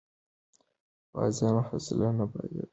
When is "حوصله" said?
1.69-2.07